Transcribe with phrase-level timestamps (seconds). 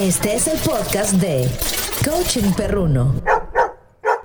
[0.00, 1.46] Este es el podcast de
[2.10, 3.22] Coaching Perruno.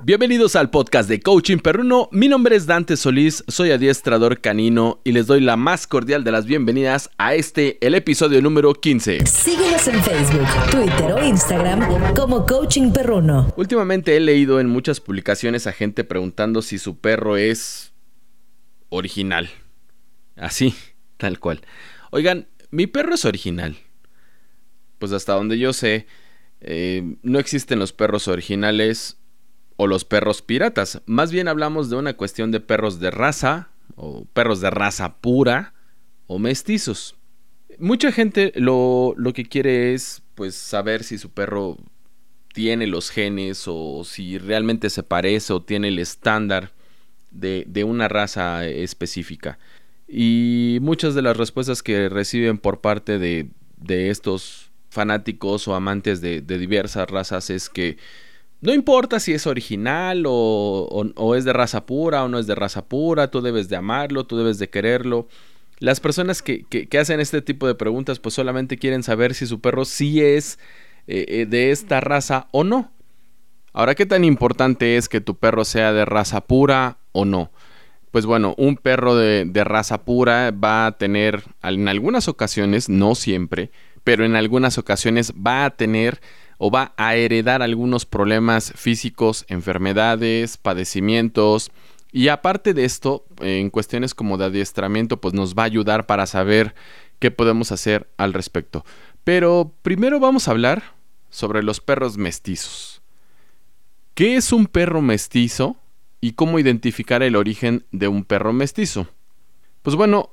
[0.01, 2.07] Bienvenidos al podcast de Coaching Perruno.
[2.13, 6.31] Mi nombre es Dante Solís, soy adiestrador canino y les doy la más cordial de
[6.31, 9.25] las bienvenidas a este, el episodio número 15.
[9.25, 13.53] Síguenos en Facebook, Twitter o Instagram como Coaching Perruno.
[13.57, 17.91] Últimamente he leído en muchas publicaciones a gente preguntando si su perro es
[18.87, 19.49] original.
[20.37, 20.73] Así,
[21.17, 21.59] tal cual.
[22.11, 23.75] Oigan, mi perro es original.
[24.99, 26.07] Pues hasta donde yo sé,
[26.61, 29.17] eh, no existen los perros originales
[29.77, 31.01] o los perros piratas.
[31.05, 35.73] Más bien hablamos de una cuestión de perros de raza o perros de raza pura
[36.27, 37.15] o mestizos.
[37.77, 41.77] Mucha gente lo, lo que quiere es pues saber si su perro
[42.53, 46.71] tiene los genes o si realmente se parece o tiene el estándar
[47.31, 49.59] de, de una raza específica.
[50.07, 56.21] Y muchas de las respuestas que reciben por parte de, de estos fanáticos o amantes
[56.21, 57.97] de, diversas razas es que
[58.61, 62.85] no importa si es original o, es de raza pura o no es de raza
[62.85, 65.27] pura, tú debes de amarlo, tú debes de quererlo.
[65.77, 66.65] Las personas que,
[66.99, 70.57] hacen este tipo de preguntas pues solamente quieren saber si su perro sí es
[71.05, 72.91] eh, eh, de esta raza o no.
[73.73, 77.51] Ahora, ¿qué tan importante es que tu perro sea de raza pura o no?
[78.11, 83.71] Pues bueno, un perro de raza pura va a tener en algunas ocasiones, no siempre,
[84.05, 86.21] pero en algunas ocasiones va a tener
[86.57, 91.71] o va a heredar algunos problemas físicos, enfermedades, padecimientos.
[92.11, 96.27] Y aparte de esto, en cuestiones como de adiestramiento, pues nos va a ayudar para
[96.27, 96.75] saber
[97.19, 98.85] qué podemos hacer al respecto.
[99.23, 100.83] Pero primero vamos a hablar
[101.31, 103.01] sobre los perros mestizos.
[104.13, 105.77] ¿Qué es un perro mestizo
[106.21, 109.07] y cómo identificar el origen de un perro mestizo?
[109.85, 110.31] Pues bueno,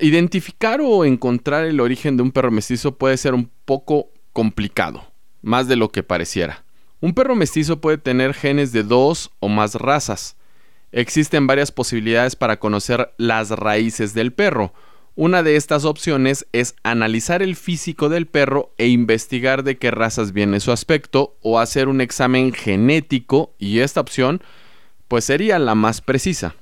[0.00, 5.04] identificar o encontrar el origen de un perro mestizo puede ser un poco complicado
[5.42, 6.64] más de lo que pareciera.
[7.02, 10.38] Un perro mestizo puede tener genes de dos o más razas.
[10.92, 14.72] Existen varias posibilidades para conocer las raíces del perro.
[15.14, 20.32] Una de estas opciones es analizar el físico del perro e investigar de qué razas
[20.32, 24.40] viene su aspecto o hacer un examen genético y esta opción
[25.06, 26.54] pues sería la más precisa.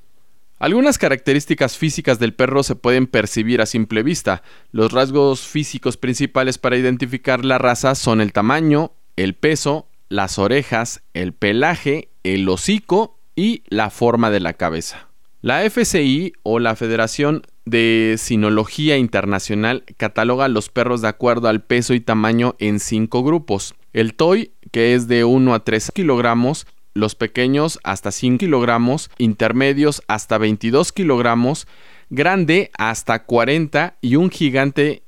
[0.64, 4.42] Algunas características físicas del perro se pueden percibir a simple vista.
[4.72, 11.02] Los rasgos físicos principales para identificar la raza son el tamaño, el peso, las orejas,
[11.12, 15.08] el pelaje, el hocico y la forma de la cabeza.
[15.42, 21.92] La FCI o la Federación de Sinología Internacional cataloga los perros de acuerdo al peso
[21.92, 23.74] y tamaño en cinco grupos.
[23.92, 30.02] El TOY, que es de 1 a 3 kilogramos, los pequeños hasta 5 kilogramos, intermedios
[30.08, 31.66] hasta 22 kilogramos,
[32.10, 35.02] grande hasta 40 y un gigante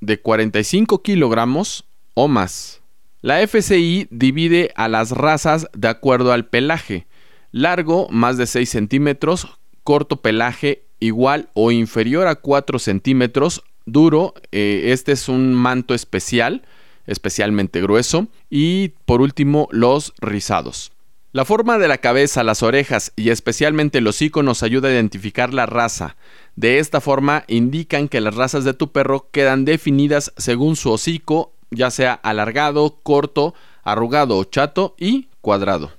[0.00, 1.84] de 45 kilogramos
[2.14, 2.80] o más.
[3.20, 7.06] La FCI divide a las razas de acuerdo al pelaje.
[7.52, 9.48] Largo más de 6 centímetros,
[9.82, 16.62] corto pelaje igual o inferior a 4 centímetros, duro, eh, este es un manto especial,
[17.06, 20.93] especialmente grueso, y por último los rizados.
[21.34, 25.52] La forma de la cabeza, las orejas y especialmente el hocico nos ayuda a identificar
[25.52, 26.14] la raza.
[26.54, 31.52] De esta forma indican que las razas de tu perro quedan definidas según su hocico,
[31.72, 33.52] ya sea alargado, corto,
[33.82, 35.90] arrugado chato y cuadrado.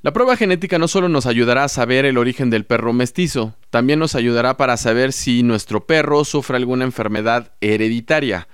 [0.00, 3.98] La prueba genética no solo nos ayudará a saber el origen del perro mestizo, también
[3.98, 8.48] nos ayudará para saber si nuestro perro sufre alguna enfermedad hereditaria.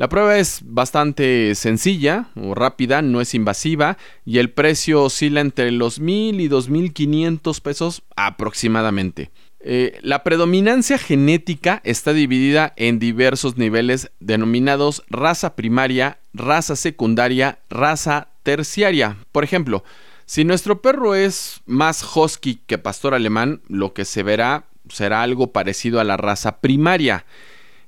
[0.00, 5.70] La prueba es bastante sencilla o rápida, no es invasiva y el precio oscila entre
[5.72, 9.30] los mil y dos mil quinientos pesos aproximadamente.
[9.60, 18.28] Eh, la predominancia genética está dividida en diversos niveles denominados raza primaria, raza secundaria, raza
[18.42, 19.18] terciaria.
[19.32, 19.84] Por ejemplo,
[20.24, 25.52] si nuestro perro es más husky que pastor alemán, lo que se verá será algo
[25.52, 27.26] parecido a la raza primaria.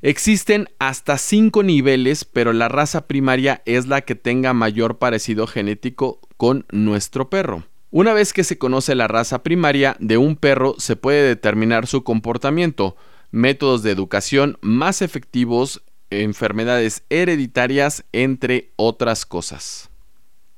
[0.05, 6.21] Existen hasta cinco niveles, pero la raza primaria es la que tenga mayor parecido genético
[6.37, 7.63] con nuestro perro.
[7.93, 12.03] Una vez que se conoce la raza primaria de un perro, se puede determinar su
[12.03, 12.97] comportamiento,
[13.31, 19.89] métodos de educación más efectivos, enfermedades hereditarias, entre otras cosas.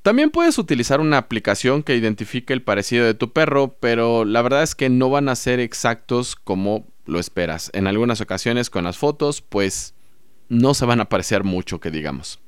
[0.01, 4.63] También puedes utilizar una aplicación que identifique el parecido de tu perro, pero la verdad
[4.63, 7.71] es que no van a ser exactos como lo esperas.
[7.75, 9.95] En algunas ocasiones con las fotos, pues
[10.49, 12.41] no se van a parecer mucho que digamos.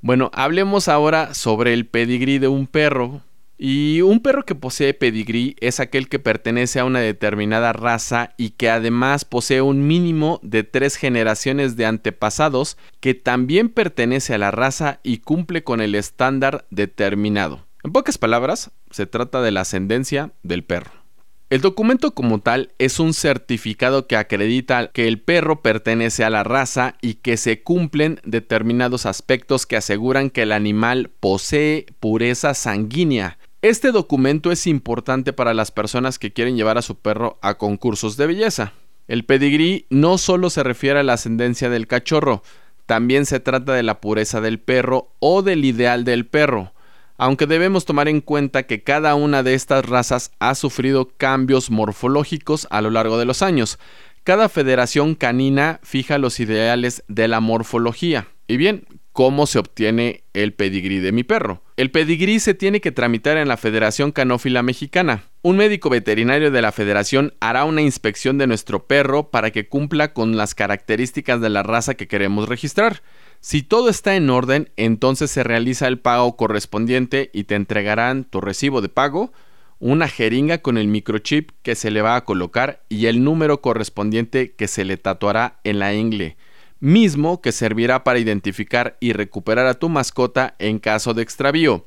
[0.00, 3.22] Bueno, hablemos ahora sobre el pedigrí de un perro
[3.58, 8.50] Y un perro que posee pedigrí es aquel que pertenece a una determinada raza y
[8.50, 14.50] que además posee un mínimo de tres generaciones de antepasados que también pertenece a la
[14.50, 17.66] raza y cumple con el estándar determinado.
[17.82, 21.05] En pocas palabras, se trata de la ascendencia del perro.
[21.48, 26.42] El documento como tal es un certificado que acredita que el perro pertenece a la
[26.42, 33.38] raza y que se cumplen determinados aspectos que aseguran que el animal posee pureza sanguínea,
[33.62, 38.16] este documento es importante para las personas que quieren llevar a su perro a concursos
[38.16, 38.74] de belleza.
[39.08, 42.44] El pedigrí no solo se refiere a la ascendencia del cachorro,
[42.86, 46.74] también se trata de la pureza del perro o del ideal del perro,
[47.18, 52.66] aunque debemos tomar en cuenta que cada una de estas razas ha sufrido cambios morfológicos
[52.70, 53.78] a lo largo de los años.
[54.24, 58.28] Cada federación canina fija los ideales de la morfología.
[58.48, 58.86] Y bien,
[59.16, 61.62] cómo se obtiene el pedigrí de mi perro.
[61.76, 65.24] El pedigrí se tiene que tramitar en la Federación Canófila Mexicana.
[65.40, 70.12] Un médico veterinario de la federación hará una inspección de nuestro perro para que cumpla
[70.12, 73.02] con las características de la raza que queremos registrar.
[73.40, 78.40] Si todo está en orden, entonces se realiza el pago correspondiente y te entregarán tu
[78.40, 79.32] recibo de pago,
[79.78, 84.52] una jeringa con el microchip que se le va a colocar y el número correspondiente
[84.52, 86.36] que se le tatuará en la ingle
[86.80, 91.86] mismo que servirá para identificar y recuperar a tu mascota en caso de extravío.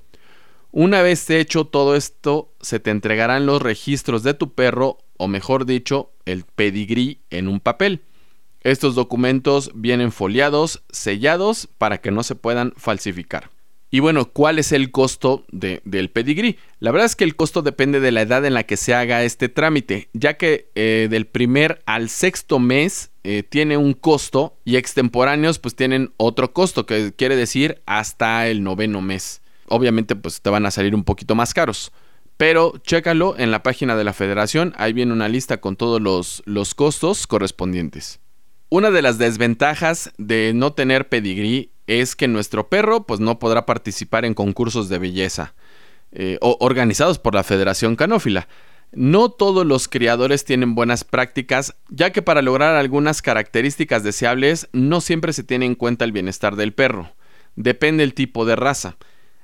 [0.72, 5.66] Una vez hecho todo esto, se te entregarán los registros de tu perro, o mejor
[5.66, 8.02] dicho, el pedigrí en un papel.
[8.62, 13.50] Estos documentos vienen foliados, sellados, para que no se puedan falsificar.
[13.92, 16.58] Y bueno, ¿cuál es el costo del pedigrí?
[16.80, 19.24] La verdad es que el costo depende de la edad en la que se haga
[19.24, 24.76] este trámite, ya que eh, del primer al sexto mes eh, tiene un costo y
[24.76, 29.42] extemporáneos pues tienen otro costo, que quiere decir hasta el noveno mes.
[29.68, 31.92] Obviamente pues te van a salir un poquito más caros.
[32.38, 36.44] Pero chécalo en la página de la federación, ahí viene una lista con todos los,
[36.46, 38.20] los costos correspondientes.
[38.72, 43.66] Una de las desventajas de no tener pedigrí es que nuestro perro pues no podrá
[43.66, 45.56] participar en concursos de belleza
[46.12, 48.48] eh, organizados por la Federación Canófila.
[48.92, 55.02] No todos los criadores tienen buenas prácticas, ya que para lograr algunas características deseables no
[55.02, 57.12] siempre se tiene en cuenta el bienestar del perro.
[57.56, 58.98] Depende el tipo de raza.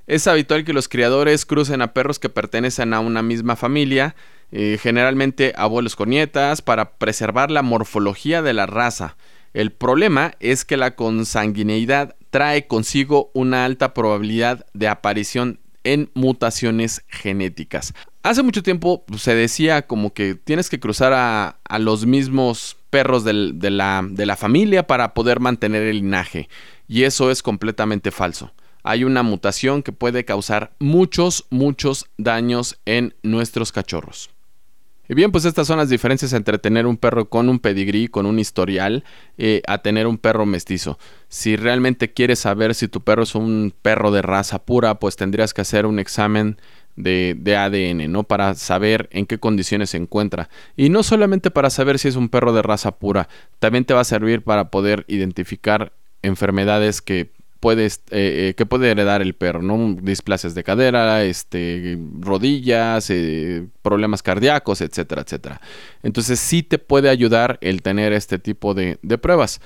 [0.06, 4.16] Es habitual que los criadores crucen a perros que pertenecen a una misma familia,
[4.52, 9.18] eh, generalmente abuelos con nietas, para preservar la morfología de la raza.
[9.54, 17.06] El problema es que la consanguineidad trae consigo una alta probabilidad de aparición en mutaciones
[17.08, 17.94] genéticas.
[18.24, 23.24] Hace mucho tiempo pues, se decía como que tienes que cruzar a, los mismos perros
[23.24, 26.50] de, la, de la familia para poder mantener el linaje.
[26.88, 28.52] Y eso es completamente falso.
[28.84, 34.35] Hay una mutación que puede causar muchos, muchos daños en nuestros cachorros.
[35.08, 38.26] Y bien, pues estas son las diferencias entre tener un perro con un pedigrí, con
[38.26, 39.04] un historial,
[39.38, 40.98] eh, a tener un perro mestizo.
[41.28, 45.54] Si realmente quieres saber si tu perro es un perro de raza pura, pues tendrías
[45.54, 46.58] que hacer un examen
[46.96, 48.24] de, de, ADN, ¿no?
[48.24, 50.50] Para saber en qué condiciones se encuentra.
[50.78, 53.28] Y no solamente para saber si es un perro de raza pura,
[53.60, 55.92] también te va a servir para poder identificar
[56.22, 57.35] enfermedades que
[57.74, 59.96] eh, eh, que puede heredar el perro, ¿no?
[60.02, 65.62] Displaces de cadera, este, rodillas, eh, problemas cardíacos, etcétera, etcétera.
[66.04, 69.62] Entonces sí te puede ayudar el tener este tipo de, pruebas.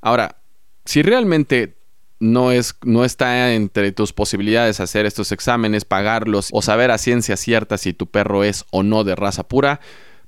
[0.00, 0.36] Ahora,
[0.84, 1.76] si realmente
[2.18, 7.36] no, es, no está entre tus posibilidades hacer estos exámenes, pagarlos o saber a ciencia
[7.36, 9.80] cierta si tu perro es o no de raza pura,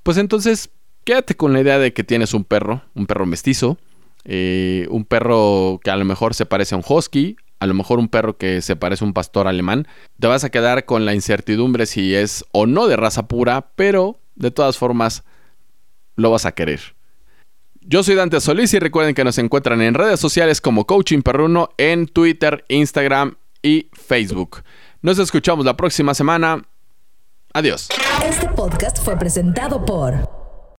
[0.02, 0.70] pues entonces
[1.04, 3.78] quédate con la idea de que tienes un perro, un perro mestizo,
[4.24, 7.98] eh, un perro que a lo mejor se parece a un husky, a lo mejor
[7.98, 9.86] un perro que se parece a un pastor alemán,
[10.18, 14.18] te vas a quedar con la incertidumbre si es o no de raza pura, pero
[14.34, 15.24] de todas formas
[16.16, 16.80] lo vas a querer.
[17.80, 21.70] Yo soy Dante Solís y recuerden que nos encuentran en redes sociales como Coaching Perruno
[21.78, 24.62] en Twitter, Instagram y Facebook.
[25.00, 26.62] Nos escuchamos la próxima semana.
[27.52, 27.88] Adiós.
[28.24, 30.41] Este podcast fue presentado por